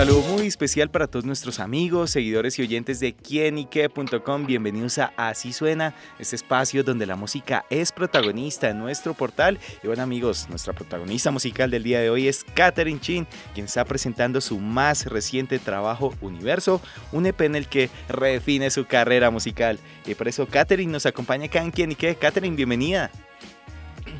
[0.00, 4.46] Saludo muy especial para todos nuestros amigos, seguidores y oyentes de quienique.com.
[4.46, 9.58] Bienvenidos a Así Suena, este espacio donde la música es protagonista en nuestro portal.
[9.82, 13.84] Y bueno amigos, nuestra protagonista musical del día de hoy es Katherine Chin, quien está
[13.84, 16.80] presentando su más reciente trabajo Universo,
[17.12, 19.78] un EP en el que redefine su carrera musical.
[20.06, 22.14] Y por eso Katherine nos acompaña acá en Quienique.
[22.14, 23.10] Katherine, bienvenida.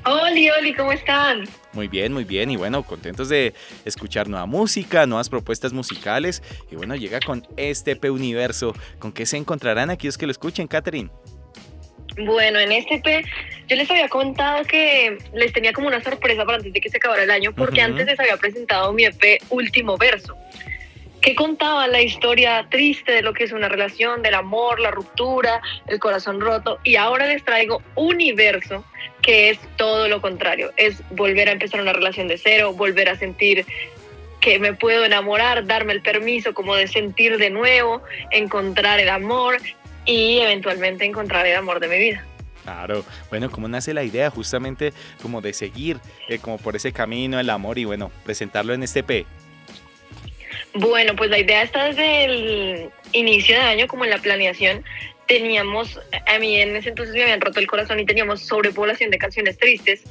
[0.04, 1.44] Oli, Oli, ¿cómo están?
[1.72, 2.50] Muy bien, muy bien.
[2.50, 3.52] Y bueno, contentos de
[3.84, 6.42] escuchar nueva música, nuevas propuestas musicales.
[6.70, 8.74] Y bueno, llega con este P Universo.
[8.98, 11.10] ¿Con qué se encontrarán aquellos que lo escuchen, Catherine?
[12.24, 13.24] Bueno, en este P
[13.68, 16.96] yo les había contado que les tenía como una sorpresa para antes de que se
[16.96, 20.36] acabara el año, porque antes les había presentado mi EP Último Verso
[21.20, 25.60] que contaba la historia triste de lo que es una relación, del amor, la ruptura,
[25.86, 26.78] el corazón roto.
[26.84, 28.84] Y ahora les traigo Universo,
[29.22, 30.72] que es todo lo contrario.
[30.76, 33.66] Es volver a empezar una relación de cero, volver a sentir
[34.40, 39.58] que me puedo enamorar, darme el permiso como de sentir de nuevo, encontrar el amor
[40.06, 42.24] y eventualmente encontrar el amor de mi vida.
[42.64, 45.98] Claro, bueno, ¿cómo nace la idea justamente como de seguir
[46.28, 49.26] eh, como por ese camino, el amor y bueno, presentarlo en este P?
[50.74, 54.84] Bueno, pues la idea está desde el inicio de año, como en la planeación.
[55.26, 59.18] Teníamos, a mí en ese entonces me habían roto el corazón y teníamos sobrepoblación de
[59.18, 60.02] canciones tristes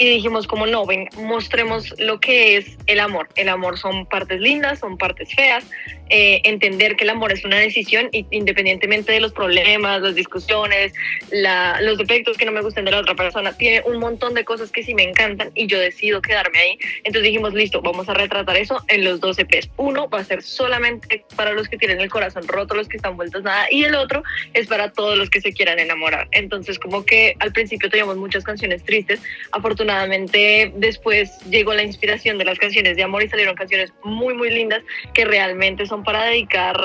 [0.00, 3.28] y dijimos como no, ven, mostremos lo que es el amor.
[3.36, 5.66] El amor son partes lindas, son partes feas,
[6.08, 10.94] eh, entender que el amor es una decisión independientemente de los problemas, las discusiones,
[11.30, 14.72] los defectos que no me gusten de la otra persona, tiene un montón de cosas
[14.72, 16.78] que sí me encantan y yo decido quedarme ahí.
[17.04, 19.68] Entonces dijimos, listo, vamos a retratar eso en los dos EPs.
[19.76, 23.18] Uno va a ser solamente para los que tienen el corazón roto, los que están
[23.18, 24.22] vueltos nada, y el otro
[24.54, 26.26] es para todos los que se quieran enamorar.
[26.32, 29.20] Entonces como que al principio teníamos muchas canciones tristes,
[29.52, 34.34] afortunadamente afortunadamente después llegó la inspiración de las canciones de amor y salieron canciones muy,
[34.34, 34.82] muy lindas
[35.14, 36.76] que realmente son para dedicar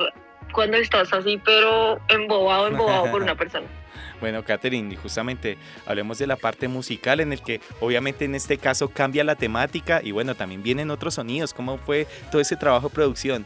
[0.51, 3.67] cuando estás así, pero embobado, embobado por una persona.
[4.21, 8.89] Bueno, Katherine, justamente hablemos de la parte musical en el que obviamente en este caso
[8.89, 11.53] cambia la temática y bueno, también vienen otros sonidos.
[11.53, 13.45] ¿Cómo fue todo ese trabajo de producción?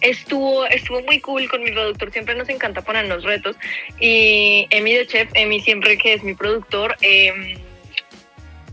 [0.00, 3.54] Estuvo, estuvo muy cool con mi productor, siempre nos encanta ponernos retos
[4.00, 7.58] y Emi de Chef, Emi siempre que es mi productor, eh,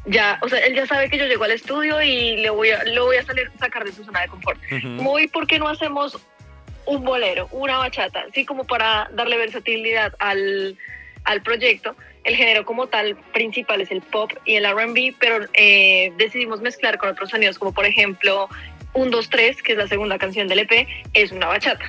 [0.05, 2.83] ya, o sea, él ya sabe que yo llego al estudio y le voy a,
[2.85, 4.59] lo voy a salir, sacar de su zona de confort.
[4.83, 6.17] Muy, ¿por qué no hacemos
[6.85, 8.25] un bolero, una bachata?
[8.29, 10.77] Así como para darle versatilidad al,
[11.23, 11.95] al proyecto.
[12.23, 16.97] El género como tal principal es el pop y el RB, pero eh, decidimos mezclar
[16.97, 18.49] con otros sonidos, como por ejemplo
[18.93, 21.85] Un, 2, 3, que es la segunda canción del EP, es una bachata.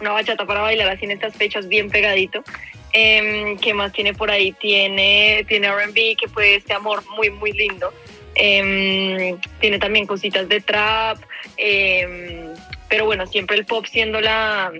[0.00, 2.42] Una bachata para bailar así en estas fechas bien pegadito.
[2.92, 4.52] Eh, ¿Qué más tiene por ahí?
[4.52, 7.92] Tiene, tiene RB, que fue este amor muy, muy lindo.
[8.36, 11.18] Em, tiene también cositas de trap.
[11.56, 12.54] Em,
[12.88, 14.72] pero bueno, siempre el pop siendo la,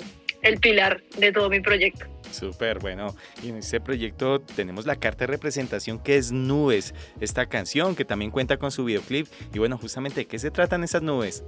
[0.43, 2.07] el pilar de todo mi proyecto.
[2.31, 3.15] Súper, bueno,
[3.45, 8.05] y en este proyecto tenemos la carta de representación que es Nubes, esta canción que
[8.05, 9.29] también cuenta con su videoclip.
[9.53, 11.45] Y bueno, justamente, ¿de qué se tratan esas nubes?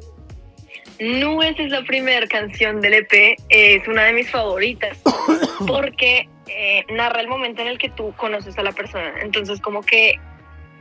[0.99, 4.99] Nubes es la primera canción del EP, es una de mis favoritas,
[5.67, 9.15] porque eh, narra el momento en el que tú conoces a la persona.
[9.21, 10.19] Entonces, como que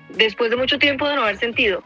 [0.09, 1.83] después de mucho tiempo de no haber sentido,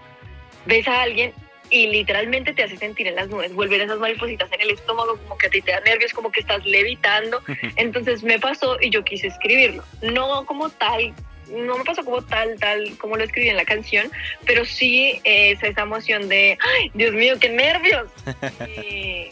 [0.66, 1.34] ves a alguien
[1.72, 5.38] y literalmente te hace sentir en las nubes, vuelven esas maripositas en el estómago, como
[5.38, 7.41] que a ti te da nervios, como que estás levitando.
[7.75, 9.84] Entonces me pasó y yo quise escribirlo.
[10.01, 11.13] No como tal,
[11.52, 14.12] no me pasó como tal, tal como lo escribí en la canción,
[14.46, 18.08] pero sí es esa emoción de, ¡ay, Dios mío, qué nervios!
[18.68, 19.30] Y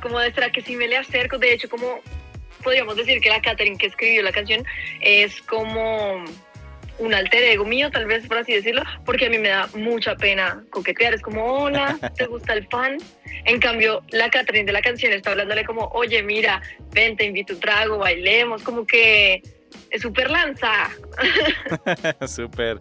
[0.00, 1.38] como de, ¿será que si me le acerco?
[1.38, 2.00] De hecho, como
[2.62, 4.64] podríamos decir que la Catherine que escribió la canción
[5.00, 6.24] es como
[6.98, 10.14] un alter ego mío, tal vez por así decirlo, porque a mí me da mucha
[10.16, 11.14] pena coquetear.
[11.14, 12.98] Es como, hola, ¿te gusta el pan?
[13.44, 16.62] En cambio, la Catherine de la canción está hablándole como, oye, mira,
[16.92, 19.42] ven, te invito un trago, bailemos, como que
[19.90, 20.90] es súper lanza.
[22.26, 22.78] súper.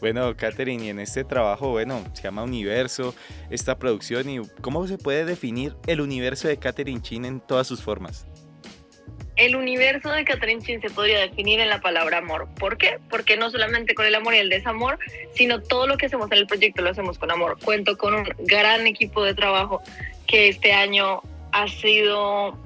[0.00, 3.14] Bueno, Catherine, y en este trabajo, bueno, se llama Universo,
[3.50, 7.82] esta producción, y ¿cómo se puede definir el universo de Catherine Chin en todas sus
[7.82, 8.26] formas?
[9.36, 12.48] El universo de Catherine Chin se podría definir en la palabra amor.
[12.58, 12.98] ¿Por qué?
[13.08, 14.98] Porque no solamente con el amor y el desamor,
[15.34, 17.56] sino todo lo que hacemos en el proyecto lo hacemos con amor.
[17.64, 19.80] Cuento con un gran equipo de trabajo
[20.26, 22.58] que este año ha sido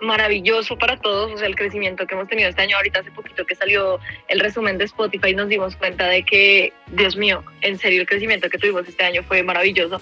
[0.00, 3.44] maravilloso para todos, o sea, el crecimiento que hemos tenido este año, ahorita hace poquito
[3.44, 3.98] que salió
[4.28, 8.48] el resumen de Spotify, nos dimos cuenta de que, Dios mío, en serio, el crecimiento
[8.48, 10.00] que tuvimos este año fue maravilloso.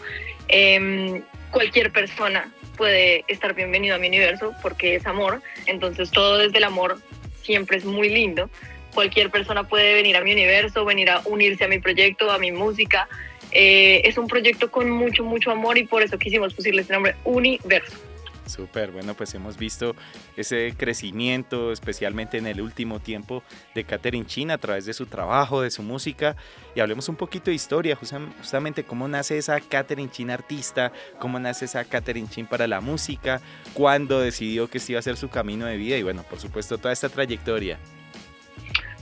[0.48, 6.58] Em, cualquier persona puede estar bienvenido a mi universo porque es amor, entonces todo desde
[6.58, 6.98] el amor
[7.42, 8.50] siempre es muy lindo.
[8.94, 12.50] Cualquier persona puede venir a mi universo, venir a unirse a mi proyecto, a mi
[12.50, 13.08] música.
[13.52, 17.14] Eh, es un proyecto con mucho, mucho amor y por eso quisimos pusirle este nombre
[17.24, 17.96] Universo.
[18.46, 19.96] Súper, bueno, pues hemos visto
[20.36, 23.42] ese crecimiento, especialmente en el último tiempo,
[23.74, 26.36] de Catherine Chin a través de su trabajo, de su música.
[26.74, 31.64] Y hablemos un poquito de historia, justamente cómo nace esa Catherine Chin artista, cómo nace
[31.64, 33.40] esa Catherine Chin para la música,
[33.74, 36.78] cuándo decidió que este iba a ser su camino de vida y, bueno, por supuesto,
[36.78, 37.78] toda esta trayectoria.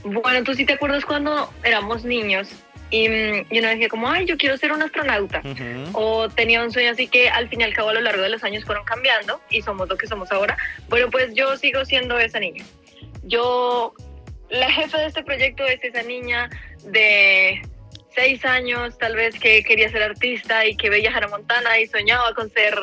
[0.03, 2.49] Bueno, tú sí te acuerdas cuando éramos niños
[2.91, 5.41] y, mm, y uno decía como, ay, yo quiero ser un astronauta.
[5.93, 8.29] O tenía un sueño así que al fin y al cabo a lo largo de
[8.29, 10.57] los años fueron cambiando y somos lo que somos ahora.
[10.87, 12.63] Bueno, pues yo sigo siendo esa niña.
[13.23, 13.93] Yo,
[14.49, 16.49] la jefa de este proyecto es esa niña
[16.83, 17.61] de
[18.13, 22.33] seis años, tal vez que quería ser artista y que veía Hannah Montana y soñaba
[22.33, 22.75] con ser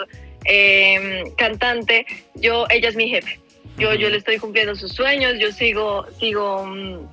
[0.44, 2.06] em, cantante.
[2.34, 3.40] Yo, ella es mi jefe.
[3.78, 7.06] Yo, yo le estoy cumpliendo sus sueños, yo sigo, sigo mm,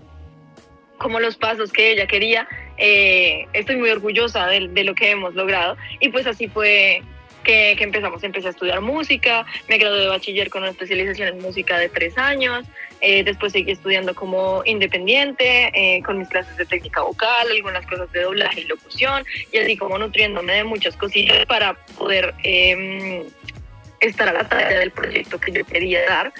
[0.97, 2.47] como los pasos que ella quería
[2.79, 7.03] eh, estoy muy orgullosa de, lo que hemos logrado y pues así fue
[7.43, 8.23] que, empezamos.
[8.23, 12.17] Empecé a estudiar música, me gradué de bachiller con una especialización en música de tres
[12.17, 12.65] años,
[13.01, 18.11] eh, después seguí estudiando como independiente, eh, con mis clases de técnica vocal, algunas cosas
[18.11, 23.23] de doblaje y locución, y así como nutriéndome de muchas cosillas para poder em,
[23.99, 26.33] estar a la tarea del proyecto que yo quería dar.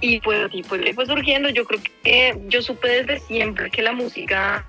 [0.00, 3.92] Y pues así pues, fue surgiendo, yo creo que yo supe desde siempre que la
[3.92, 4.66] música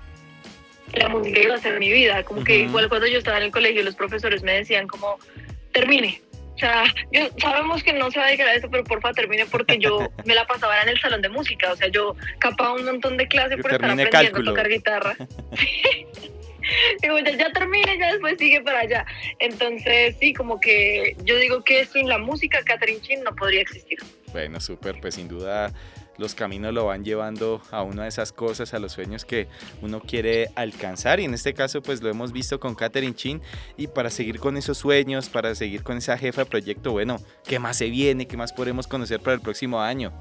[0.94, 2.22] la música iba a ser mi vida.
[2.24, 5.18] Como que igual cuando yo estaba en el colegio, los profesores me decían como,
[5.72, 6.20] termine.
[6.54, 9.44] O sea, yo, sabemos que no se va a dedicar a esto, pero porfa termine
[9.44, 11.72] porque yo me la pasaba en el salón de música.
[11.72, 15.16] O sea, yo capaba un montón de clases por estar aprendiendo a tocar guitarra.
[17.02, 19.04] digo, ya, ya termine, ya después sigue para allá.
[19.38, 23.98] Entonces, sí, como que yo digo que sin la música, Catherine Chin no podría existir.
[24.32, 25.72] Bueno, súper, pues sin duda
[26.18, 29.48] los caminos lo van llevando a una de esas cosas, a los sueños que
[29.82, 31.20] uno quiere alcanzar.
[31.20, 33.42] Y en este caso, pues lo hemos visto con Catherine Chin.
[33.76, 37.58] Y para seguir con esos sueños, para seguir con esa jefa de proyecto, bueno, ¿qué
[37.58, 38.26] más se viene?
[38.26, 40.12] ¿Qué más podremos conocer para el próximo año?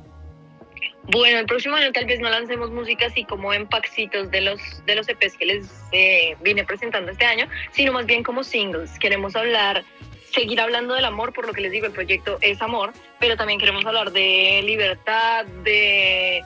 [1.12, 4.59] Bueno, el próximo año tal vez no lancemos música así como en paxitos de los,
[4.86, 8.98] de los EPs que les eh, vine presentando este año, sino más bien como singles.
[8.98, 9.83] Queremos hablar
[10.35, 13.59] seguir hablando del amor, por lo que les digo, el proyecto es amor, pero también
[13.59, 16.43] queremos hablar de libertad, de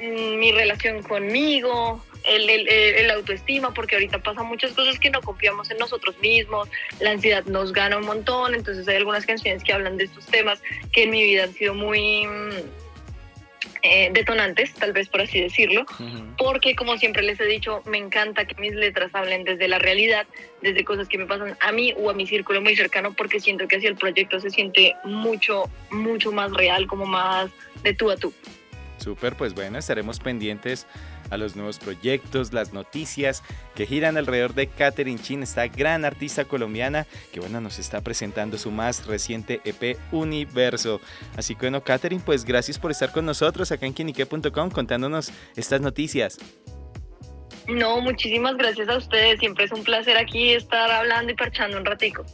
[0.00, 5.70] mm, mi relación conmigo, el, el, autoestima, porque ahorita pasan muchas cosas que no confiamos
[5.70, 6.68] en nosotros mismos,
[7.00, 10.62] la ansiedad nos gana un montón, entonces hay algunas canciones que hablan de estos temas
[10.92, 12.50] que en mi vida han sido muy mm,
[13.82, 15.86] eh, detonantes, tal vez por así decirlo,
[16.36, 20.26] porque como siempre les he dicho, me encanta que mis letras hablen desde la realidad,
[20.62, 23.66] desde cosas que me pasan a mí o a mi círculo muy cercano, porque siento
[23.68, 27.50] que así el proyecto se siente mucho, mucho más real, como más
[27.82, 28.32] de tú a tú.
[28.98, 30.86] Súper, pues bueno, estaremos pendientes
[31.30, 33.42] a los nuevos proyectos, las noticias
[33.74, 38.58] que giran alrededor de Catherine Chin, esta gran artista colombiana que bueno, nos está presentando
[38.58, 41.00] su más reciente EP Universo.
[41.36, 45.80] Así que bueno, Catherine, pues gracias por estar con nosotros acá en quinique.com contándonos estas
[45.80, 46.38] noticias.
[47.68, 49.38] No, muchísimas gracias a ustedes.
[49.38, 52.24] Siempre es un placer aquí estar hablando y parchando un ratico.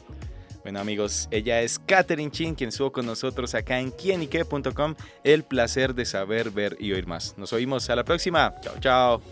[0.66, 4.96] Bueno amigos, ella es Katherine Chin, quien estuvo con nosotros acá en quienique.com.
[5.22, 7.38] El placer de saber, ver y oír más.
[7.38, 8.52] Nos oímos a la próxima.
[8.60, 9.22] Chao, chao.